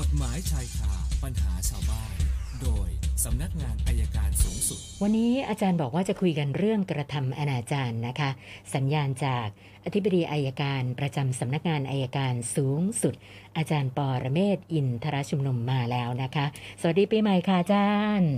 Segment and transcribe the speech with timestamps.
[0.00, 0.92] กฎหมายชายคา
[1.22, 2.14] ปัญหาชาวบ้าน
[2.62, 2.88] โดย
[3.24, 8.30] สำนักงานอัยการสูงสุด วันนี้อาจารย์บอกว่าจะคุยกันเรื่องกระทำอนาจารนะคะ
[8.74, 9.46] สัญญาณจาก
[9.84, 13.14] อธิบดีอัยการประจำสำนักงานอัยการสูงสุด
[13.56, 16.46] อาจารย์ปอระเมศวร์อินทรชุมนุมมาแล้วนะคะ
[16.80, 18.32] สวัสดีปีใหม่ค่ะอาจารย์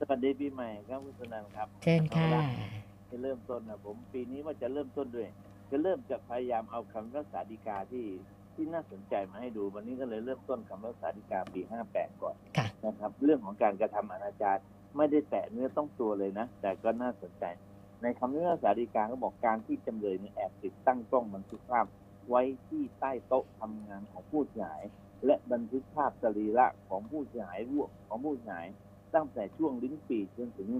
[0.00, 5.28] สวัสดีปีใหม่ครับคุณสนันครับ เชิญค่ะเอาลจะเริ่มต้นนะผมปีนี้ว่าจะเริ่มต้นด้วย
[5.70, 8.04] จะเริ่มจากพยายามเอาคำพิพากษาฎีกาที่
[8.54, 11.60] ที่น่าสนใจมาให้ดู วันนี้ก็เลยเริ่มต้นคำรักษาฎีกาปี
[11.90, 14.60] 58 ก่อนค่ะ นะครับ เรื่องของการกระทำอนาจาร
[14.96, 17.44] ไม่ได้แตะเนื้อต้องตัวเลยนะ แต่ก็น่าสนใจ
[18.02, 21.86] ในคำพิพากษาฎีกาก็บอกการที่จำเลยเนี่ยแอบติดตั้งกล้องบันทึกภาพ
[22.28, 24.82] ไว้ที่ใต้โต๊ะทำงานของผู้เสียหาย
[25.26, 28.66] และบันทึกภาพสรีระของผู้เสียหายรวมของผู้เสียหาย
[29.14, 30.70] ตั้งแต่ช่วงลิ้นปีจนถึง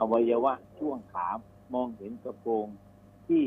[0.00, 1.28] อวัยวะช่วงขา
[1.74, 2.66] มองเห็นกระโปรง
[3.28, 3.44] ที่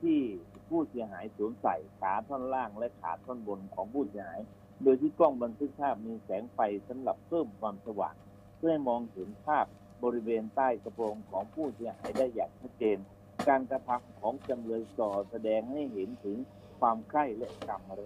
[0.00, 0.20] ที่
[0.68, 4.40] ผู้เสียหายสวมใส่ขาท่อนล่างและขาท่อนบนของผู้เสียหาย
[4.82, 8.14] โดยที่กล้องบันทึกภาพมีแสงไฟสำหรับเพิ่มความสว่าง
[8.58, 9.66] เพื่อให้มองเห็นภาพ
[10.04, 12.98] บริเวณใต้กระโปรงของผู้เสียหายได้อย่างชัดเจน
[13.48, 16.38] การกระทำของจำเลยส่อแสดงให้เห็นถึง
[16.80, 18.02] ความใคร่และกรรมอะไร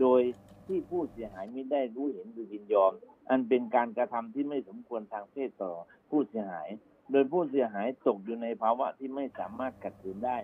[0.00, 0.22] โดย
[0.66, 2.92] ที่ผู้เสียหายไม่ได้รู้เห็นหรือยินยอม
[3.30, 5.72] อันเป็นการกระทำที่ไม่สมควรทางเพศต่อ
[6.10, 6.68] ผู้เสียหาย
[7.10, 10.36] โดยผู้เสียหายตกอยู่ในภาวะที่ไม่สามารถขัดขืนได้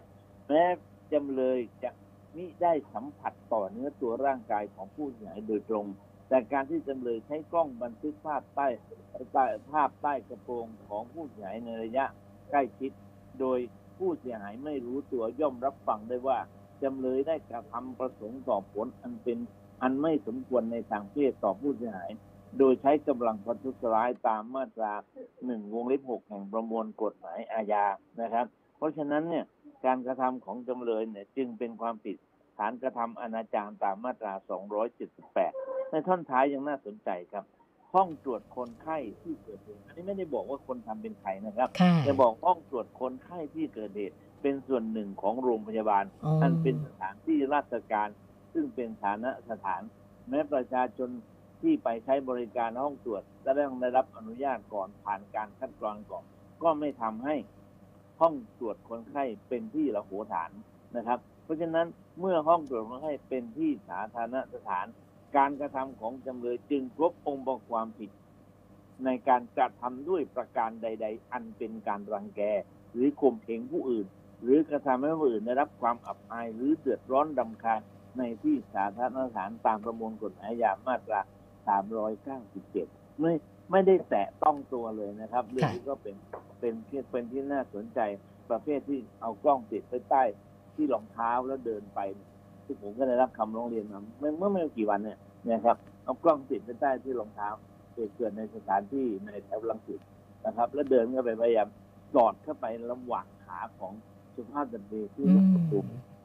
[0.48, 0.64] แม้
[1.12, 1.90] จำเลยจะ
[2.36, 5.86] มิได้สัมผัสต่อเนื้อตัวร่างกายของผู้เสียหายโดยตรง
[6.28, 8.66] แต่การที่จำเลยใช้กล้องบันทึกภาพใต้
[9.32, 12.04] ใต้ภาพใต้กระโปรงของผู้เสียหายในระยะ
[12.50, 12.92] ใกล้ชิด
[13.40, 13.58] โดย
[13.98, 16.38] ผู้เสียหายไม่รู้ตัวย่อมรับฟังได้ว่า
[16.82, 19.38] จำเลยได้กระทำประสงค์ต่อผลอันเป็น
[19.82, 22.10] อันไม่สมควรในทางเพศต่อผู้เสียหาย
[22.58, 24.92] โดยใช้กำลังประทุษร้ายตามมาตรา
[25.44, 27.84] หนึ่งวงเล็บหกแห่งประมวลกฎหมายอาญา
[28.20, 28.46] นะครับ
[28.77, 29.44] เพราะฉะนั้นเนี่ย
[29.84, 32.16] การกระทำของจำเลยเนี่ย จึงเป็นความผิด
[32.58, 34.33] ฐานกระทำอนาจารตามมาตรา
[35.12, 37.44] 278 ในท่อนท้ายยังน่าสนใจครับ
[37.94, 48.08] ห้องตรวจคนไข้ที่เกิดเหตุ อันนี้ไม่ได้บอกว่าคนทำเป็นใครนะครับค่ะจะบอกห้องตรวจคนไข้ที่เกิดเหตุ เป็นส่วนหนึ่งของโรงพยาบาลอ๋ออันเป็นสถานที่ราชการ
[48.52, 49.83] ซึ่งเป็นฐานะสถาน
[50.28, 51.08] แม้ประชาชน
[51.61, 56.24] ที่ไปใช้บริการห้องตรวจและได้ได้รับอนุญาตก่อนผ่านการคัดกรองก่อน
[56.62, 57.36] ก็ไม่ทำให้
[58.20, 60.50] ห้องตรวจคนไข้เป็นที่ระโหฐาน
[60.96, 61.86] นะครับ เพราะฉะนั้น
[62.20, 64.86] เมื่อห้องตรวจคนไข้เป็นที่สาธารณสถาน
[65.36, 68.10] การกระทำของจำเลยจึงครบองค์ประกอบความผิด
[69.04, 72.42] ในการกระทำด้วยประการใด ๆ อันเป็นการรังแก
[72.92, 74.06] หรือข่มเหงผู้อื่น
[74.42, 77.80] หรือกระทำให้ผู้อื่นได้รับความอับอายหรือเดือดร้อนดำคาญ
[78.18, 81.20] ในที่สาธารณสถานตามประมวลกฎหมายอาญามาตรา
[82.40, 83.33] 397ไม่
[83.70, 86.16] ไม่ได้แตะต้องตัวเลยนะครับเรื่องนี้ก็เป็น
[86.60, 88.00] เป็นที่เป็นที่น่าสนใจ
[88.50, 90.22] ประเภทที่เอากล้องติดไปใต้
[90.74, 92.28] ที่รองเท้าแล้วเดินไปเนี่ย
[92.64, 95.18] ที่ผมก็ได้รับคำร้องเรียนมาเมื่อเมื่อไม่กี่วันเนี่ย
[95.50, 97.48] นะครับเอากล้องติดไปใต้ที่รองเท้า
[97.94, 100.00] เหตุเกิดในสถานที่ในแถวลังสิต
[100.46, 101.68] นะครับ แล้วเดินเข้าไปพยายาม
[102.14, 103.92] สอดเข้าไประหว่างขาของ
[104.34, 105.78] สุภาพสตรีที่อืรถมประตู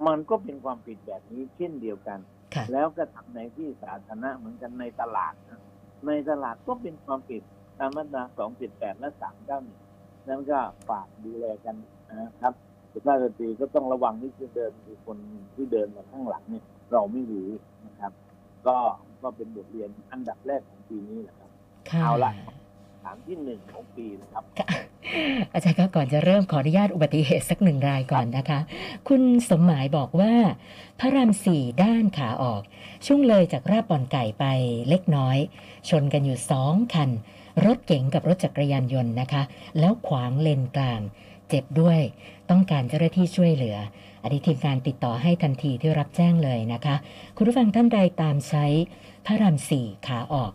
[0.08, 2.20] มันก็เป็นความผิดแบบนี้เช่นเดียวกัน
[2.56, 5.60] ค่ะแล้วก็ทำในที่สาธารณะเหมือนกันในตลาดนะ
[6.08, 7.42] ในตลาดก็เป็นความผิด
[7.80, 8.24] ตามมาตรา
[8.62, 9.10] 278 และ
[9.68, 11.76] 391 นั้นก็ฝากดูแลกัน
[12.22, 12.54] นะครับ
[12.94, 15.18] สุภาพสตรีก็ต้องระวังที่จะเดินมีคน
[15.56, 17.50] ที่เดินมาข้างหลังเนี่ยเราไม่รู้
[17.88, 18.12] นะครับ
[18.68, 18.78] ก็
[19.22, 21.50] ก็เป็นบทเรียนอันดับแรกของปีนี้แหละครับ
[21.90, 24.44] ค่ะเอาละามที่หนึ่งของปีนะครับ
[25.54, 28.60] อาจารย์ก็ก่อนจะเริ่มขออนุญาตอุบัติเหตุสักหนึ่งรายก่อนนะคะ
[29.08, 30.34] คุณสมหมายบอกว่า
[31.00, 32.62] พระรามสี่ด้านขาออก
[33.06, 34.46] ช่วงเลยจากราบบอนไก่ไป
[34.90, 35.38] เล็กน้อย
[35.90, 37.10] ชนกันอยู่สองคัน
[37.66, 39.44] รถเก๋งกับรถจักรยานยนต์นะคะ
[39.80, 41.02] แล้วขวางเลนกลาง
[41.50, 42.00] เจ็บด้วย
[42.50, 43.78] ต้องการเจ้าหน้าที่ช่วยเหลือ
[44.24, 46.96] อันนี้ทีมงานติดต่อให้ทันทีที่รับแจ้งเลยนะคะ
[47.36, 48.66] คุณผู้ฟังท่านใดตามใช้
[49.26, 50.52] พระรามสี่ขาออก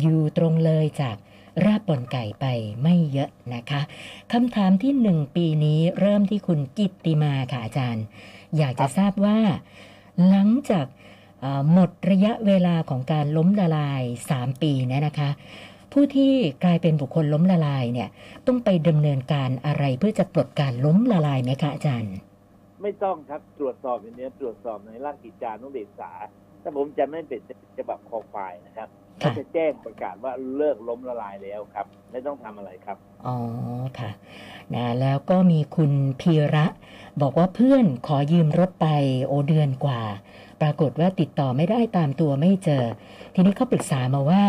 [0.00, 1.16] อยู่ตรงเลยจาก
[1.64, 2.44] ราบบนไก่ไป
[2.82, 3.80] ไม่เยอะนะคะ
[4.32, 8.04] คำถามที่หนึ่งปีนี้เริ่มที่คุณกิตติมาค่ะอาจารย์
[8.58, 9.38] อยากจะทราบว่า
[10.28, 10.86] หลังจาก
[11.72, 14.02] หมดระยะเวลาของการล้มละลาย
[14.32, 15.30] 3 ปีเนี่ยนะคะ
[15.92, 16.32] ผู้ที่
[16.64, 18.08] กลายเป็นบุคคลล้มละลายเนี่ย
[18.46, 22.14] ต้องไปดำเนินการอะไรเพื่อจะปลดการล้มละลายไหมคะอาจารย์
[22.82, 26.10] ไม่ต้องครับตรวจสอบอย่างนี้ตรวจสอบในร่างกิจจารนุเบกษา
[26.62, 27.40] ถ้าผมจะไม่เป็น
[27.78, 28.88] ฉบับคอควายนะครับ
[29.22, 32.96] ก็จะแจ้งประกาศว่าเลิกล้มละลายแล้วครับ ไม่ต้องทำอะไรครับ
[33.26, 33.36] อ๋อ
[33.98, 34.10] ค่ะ
[34.74, 36.66] นะแล้วก็มีคุณพีระ
[37.22, 38.86] บอกว่าเพื่อนขอยืมรถไป
[39.26, 40.02] โอเดือนกว่า
[40.60, 42.84] ปรากฏว่าติดต่อไม่ได้ตามตัวไม่เจอ
[43.34, 44.42] ทีนี้เขาปรึกษามาว่า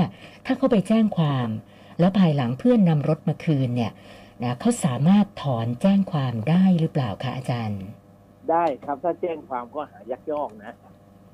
[0.45, 1.47] ถ้าเขาไปแจ้งความ
[1.99, 3.91] แล้วภายหลังเพื่อนนำรถมาคืนเนี่ย
[4.43, 7.81] นะเขาสามารถถอนแจ้งความได้หรือเปล่าคะอาจารย์
[8.51, 10.73] ได้ครับถ้าแจ้งความก็หายักยอกนะ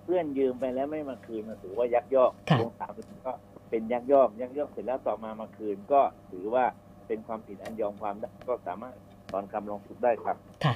[0.08, 2.92] เพื่อนยืมไปแล้วไม่มาคืนมันถือว่ายักยอกค่ะ วงสาม
[3.28, 3.34] ก็
[3.70, 6.02] เป็นยักยอกยักยอกเสร็จแล้วต่อมามาคืน ก็
[6.32, 6.66] ถือว่า
[7.08, 8.96] เป็นความผิดอันยอมความได้ก็สามารถ
[9.32, 10.74] ถอนคำร้องทุกข์ได้ครับ ค่ะ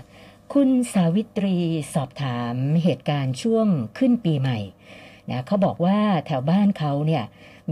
[0.53, 1.57] คุณสาวิตรี
[1.93, 3.67] สอบถามเหตุการณ์ช่วง
[3.97, 4.59] ขึ้นปีใหม่
[5.31, 7.23] นะเขาบอกว่าแถวบ้านเขาเนี่ย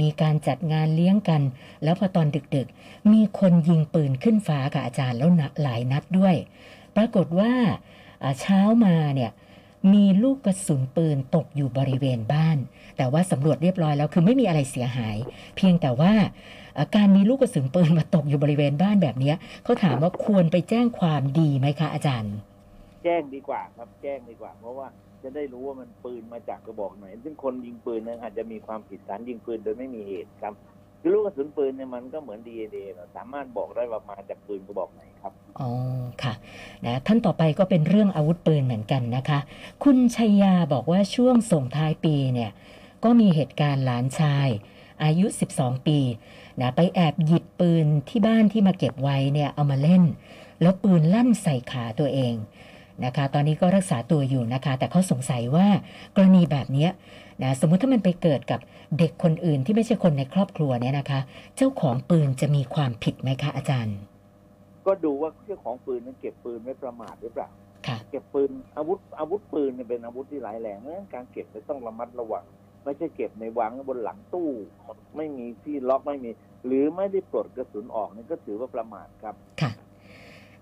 [0.02, 1.42] มีการจัดงานเลี้ยงกัน
[1.84, 6.36] แล้วพอตอนดึกๆ มีคนยิงปืนขึ้นฟ้ากับอาจารย์แล้วนะหลายนัดด้วย
[6.96, 7.54] ปรากฏว่า
[8.24, 9.32] อ่าเช้ามาเนี่ย
[9.94, 12.58] มีลูกกระสุนปืนตกอยู่บริเวณบ้าน
[12.98, 15.18] แต่ว่าสำรวจเรียบร้อยแล้วคือไม่มีอะไรเสียหาย
[15.56, 16.14] เพียงแต่ว่า
[16.96, 19.34] การมีลูกกระสุนปืนมาตกอยู่บริเวณบ้านแบบนี้
[19.64, 22.36] เขาถามว่าควรไปแจ้งความดีไหมคะอาจารย์
[23.04, 24.88] แจ้งดีกว่าครับแจ้งดีกว่า เพราะว่า
[25.24, 30.54] จะได้รู้ว่ามันปืนมาจากกระบอกไหนซึ่งคนยิงปืนนั้นอาจจะมีความผิดฐานยิงปืนโดยไม่มีเหตุครับ
[31.02, 35.70] คือลูกกระสุนปืนเนี่ยมันก็เหมือนดีเอเราสามารถบอกได้ว่ามาจากปืนกระบอกไหนครับอ๋อ
[36.24, 36.34] ค่ะ
[36.86, 39.40] นะท่านต่อไปก็เป็นเรื่องอาวุธปืนเหมือนกันนะคะ
[39.84, 42.52] คุณชัยยาบอกว่าช่วงส่งท้ายปีเนี่ย
[43.04, 44.48] ก็มีเหตุการณ์หลานชาย
[45.04, 45.26] อายุ
[45.56, 46.00] 12 ปี
[46.62, 50.04] นะไปแอบหยิบปืนที่บ้านที่มาเก็บไว้เนี่ยเอามาเล่น
[50.62, 52.34] แล้วปืนลั่นใส่ขาตัวเอง
[53.06, 55.68] นะคะ ตอนนี้ก็รักษาตัวอยู่นะคะ แต่เขาสงสัยว่า
[56.16, 56.90] กรณีแบบเนี้ย
[57.44, 58.60] นะสมมุติถ้ามันไปเกิดกับ
[59.00, 61.20] เด็กคนอื่นที่ไม่ใช่คนในครอบครัวเนี่ยนะคะ
[61.56, 63.98] เจ้าของปืนจะมีความผิดไหมคะอาจารย์
[64.86, 67.50] ก็ดูว่าเจ้าของปืนนั้นเก็บปืนไว้ประมาทหรือเปล่า
[67.88, 72.44] ค่ะเก็บปืนอาวุธอาวุธปืนเนี่ยเป็นอาวุธที่ร้ายแรงเพราะฉะนั้นการเก็บจะต้องระมัดระวัง
[72.84, 74.50] ไม่ใช่เก็บในวางไว้บนหลังตู้
[75.18, 76.30] ไม่มีที่ล็อกไม่มี
[76.66, 79.72] หรือไม่ได้ปลดกระสุนออกนี่ก็ถือว่าประมาทครับค่ะ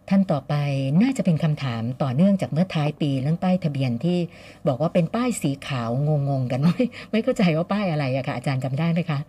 [0.09, 0.54] ท่านต่อไป
[1.01, 4.19] น่าจะเป็นคำถามต่อเนื่องจากเมื่อท้ายปีเรื่องป้ายทะเบียนที่
[4.68, 5.89] บอกว่าเป็นป้ายสีขาว
[6.30, 6.77] งงๆกันไม่
[7.12, 9.19] ไม่เข้าใจว่าป้ายอะไรอะค่ะอาจารย์จำได้ไหมคะ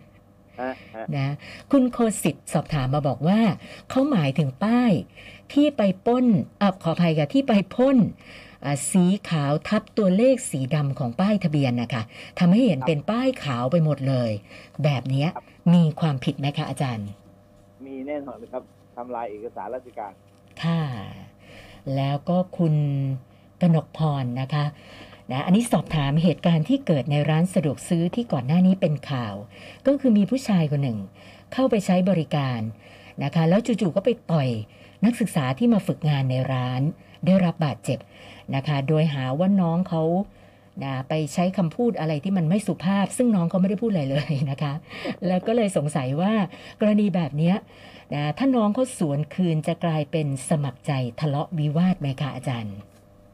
[0.59, 1.33] ฮะฮะนะ
[1.71, 3.39] คุณโคสิตสอบถามมาบอกว่า
[3.89, 4.91] เขาหมายถึงป้าย
[5.53, 6.25] ที่ไปปล้น
[6.61, 7.97] อะขออภัยค่ะที่ไปพ่น
[8.65, 12.03] อะสีขาวทับตัวเลขสีดำของป้ายทะเบียนนะคะ
[12.39, 14.31] ทำให้เห็นเป็นป้ายขาวไปหมดเลย
[14.83, 15.29] แบบเนี้ย
[15.73, 17.07] มีความผิดไหมคะอาจารย์
[17.85, 18.63] มีแน่นอนเลยครับ
[18.95, 20.38] ทำลายเอกสารราชการค่ะ
[21.95, 22.75] แล้วก็คุณ
[23.61, 24.65] กนกพรนะคะ
[25.31, 29.35] นะอันนี้สอบถามเหตุการณ์ที่เกิดในร้านสะดวกซื้อที่ก่อนหน้านี้เป็นข่าว
[29.85, 30.99] ก็คือมีผู้ชายคนหนึ่ง
[31.53, 32.59] เข้าไปใช้บริการ
[33.23, 34.49] นะคะ แล้วจู่ๆก็ไปต่อย
[35.05, 36.81] นักศึกษาที่มาฝึกงานในร้าน
[37.25, 37.99] ได้รับบาดเจ็บ
[38.55, 40.01] นะคะ โดยหาว่าน้องเขา
[40.83, 44.73] นะไปใช้คำพูดอะไรที่มันไม่สุภาพ ซึ่งน้องเขาไม่ได้พูดอะไรเลยนะคะ
[45.27, 46.33] แล้วก็เลยสงสัยว่า
[46.81, 47.55] กรณีแบบเนี้ย
[48.13, 52.75] นะถ้าน้องเขาสวนคืนจะกลายเป็นสมัครใจทะเลาะวิวาทไหมคะอาจารย์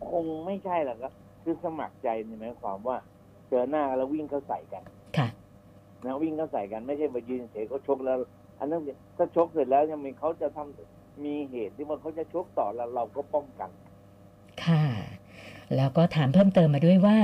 [0.09, 1.12] คงไม่ใช่หรอกครับ
[1.44, 2.97] คือสมัครใจเนี่ยหมายความว่า
[3.50, 4.83] เจอหน้าแล้ววิ่งเข้าใส่กัน
[5.18, 5.27] ค่ะ
[6.06, 8.18] นะวิ่งเข้าใส่กันไม่ใช่มายืนเฉยเขาชกแล้ว
[8.59, 13.84] อันนั้นเนี่ยถ้าชกเสร็จแล้วยังมีเขาจะทำมีเหตุที่ว่าเขาจะชกต่อแล้วเราก็ป้องกันค่ะ
[15.75, 17.17] แล้วก็ถามเพิ่มเติมมาด้วยว่า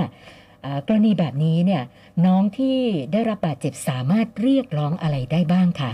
[0.66, 1.84] อ่ากรณีแบบนี้เนี่ย
[2.26, 2.78] น้องที่
[3.12, 5.92] ได้รับบาดเจ็บสามารถเรียกร้องอะไรได้บ้างคะ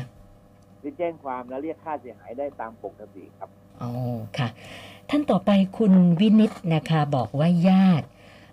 [0.81, 3.49] ที่แจ้งความแล้วเรียกค่าเสียหายได้ตามปกติครับ
[3.81, 3.91] อ๋อ
[4.37, 4.47] ค่ะ
[5.09, 8.07] ท่านต่อไปคุณวินิตนะคะบอกว่าญาติ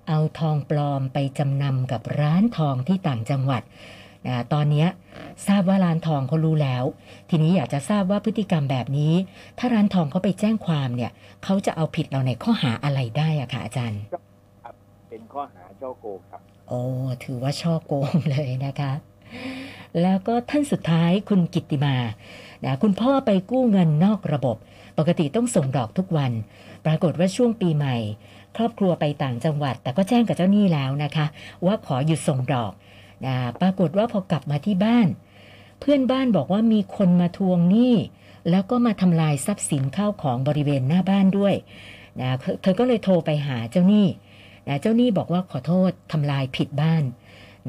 [0.08, 3.62] เอาทองปลอมไปจำนำกับร้านทองที่ต่างจังหวัด
[4.26, 4.88] นะตอนเนี้ย
[5.46, 6.84] ทราบว่าร้านทองเขารู้แล้ว
[7.30, 9.12] ทีนี้อยากจะทราบว่าพฤติกรรมแบบนี้
[9.58, 11.10] ถ้าร้านทองเขาไปแจ้งความเนี่ย
[11.44, 14.00] เขาจะเอาผิดเราในข้อหาอะไรได้อะคะอาจารย์
[15.10, 16.82] เป็นข้อหาช่อโกงครับโอ้
[17.24, 18.92] ถือว่าช่อโกงเลยนะคะ
[20.02, 21.96] แล้วก็ท่านสุดท้ายคุณกิตติมา
[22.64, 24.56] นะคุณพ่อไปกู้เงินนอกระบบ
[24.98, 26.32] ปกติต้องส่งดอกทุกวัน
[26.84, 27.96] ปรากฏว่าช่วงปีใหม่
[28.56, 31.26] ครอบครัวไปต่างจังหวัด แต่ก็แจ้งกับเจ้าหนี้แล้วนะคะ
[31.66, 32.72] ว่าขอหยุดส่งดอก
[33.60, 35.08] ปรากฏว่าพอกลับมาที่บ้าน
[35.80, 37.94] เพื่อนบ้านบอกว่ามีคนมาทวงหนี้
[38.50, 41.54] แล้วก็มาทำลายทรัพย์สินข้าวของบริเวณหน้าบ้านด้วย
[42.20, 44.06] นะเธอเธอก็เลยโทรไปหาเจ้าหนี้
[44.68, 47.04] นะเจ้าหนี้บอกว่าขอโทษทำลายผิดบ้าน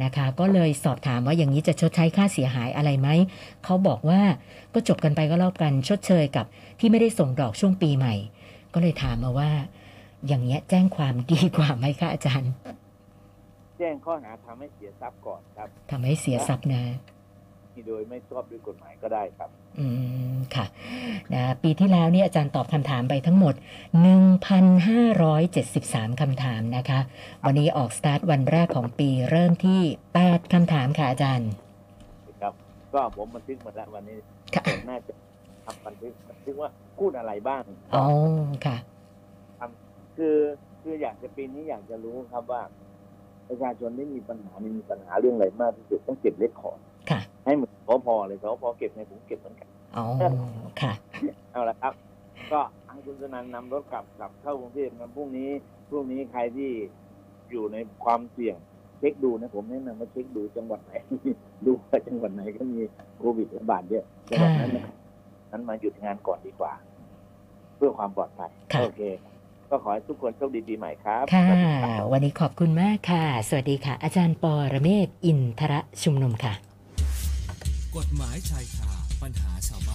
[0.03, 3.09] นะคะ ก็เลยสอบถามว่าอย่างนี้จะชดใช้ค่าเสียหายอะไรไหม
[3.63, 4.21] เขาบอกว่า
[4.73, 6.45] ก็จบกันไปก็รอบกันชดเชยกับ
[6.79, 8.13] ที่ไม่ได้ส่งดอกช่วงปีใหม่
[8.73, 9.51] ก็เลยถามมาว่า
[10.27, 12.51] อย่างเงี้ยแจ้งความดีกว่าไหมคะอาจารย์
[13.77, 16.83] แจ้งข้อหาทำให้เสียทรัพย์ก่อนครับทำให้เสียทรัพย์นะ
[17.73, 19.87] ที่โดยไม่ชอบด้วยกฎหมายก็ได้ครับ อื
[20.33, 20.65] มค่ะ
[21.33, 23.53] นะปีที่แล้วเนี่ยอาจารย์ตอบคำถามไปทั้งหมด
[25.27, 26.99] 1,573 คำถามนะคะ
[27.45, 29.81] วันนี้ออกสตาร์ทวันแรกของปีเริ่มที่
[30.17, 31.49] 8 คำถามค่ะอาจารย์
[32.41, 32.53] ครับ
[32.93, 34.17] ก็ผมบันทึกหมดแล้ววันนี้
[34.55, 35.13] ค่ะผมน่าจะ
[35.65, 37.63] ทำบันทึกบันทึกว่าพูดอะไรบ้าง
[37.95, 38.05] อ๋อ
[38.65, 38.77] ค่ะ
[40.17, 40.37] คือ
[40.81, 42.61] คืออยากจะปีนี้อยากจะรู้ครับว่า
[43.49, 50.05] ประชาชนที่มีปัญหานี่มีปัญหาเรื่องอะไรมากที่สุดต้องเก็บเลขคอร์ดค่ะ ให้เหมือนสพเลยสพเก็บในผมเก็บเหมือนกันอ๋อ
[50.81, 50.93] ค่ะ
[51.51, 51.93] เอาละครับ
[52.51, 52.59] ก็
[52.89, 55.49] ให้คุณสนันนำรถกลับกลับเข้ากรุงเทพนะพรุ่งนี้
[55.89, 56.69] พรุ่งนี้ใครที่
[57.51, 58.57] อยู่ในความเสี่ยง
[58.99, 60.93] เช็คดูนะผมแนะนำว่าเช็คดูจังหวัดไหน
[61.65, 62.79] ดูว่าจังหวัดไหนก็มี
[63.17, 64.85] โควิดระบาดเยอะจังหวัดนั้นนะ
[65.51, 66.73] นั้นมาหยุดงานก่อนดีกว่า
[67.75, 69.01] เพื่อความปลอดภัยค่ะโอเค
[69.69, 76.53] ก็ขอให้ทุกคนโชคดีปีใหม่ครับ ค่ะสวัสดีครับวันนี้ขอบคุณมากค่ะ สวัสดีค่ะ อาจารย์ปอระเมศวร์อินทระชุมนุมค่ะ
[77.97, 78.91] กฎหมายชายคา
[79.21, 79.94] ปัญหาชาวบ้